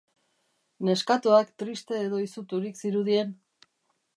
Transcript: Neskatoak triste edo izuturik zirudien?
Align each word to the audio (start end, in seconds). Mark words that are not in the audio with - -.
Neskatoak 0.87 1.51
triste 1.63 1.99
edo 2.07 2.23
izuturik 2.25 2.81
zirudien? 2.85 3.37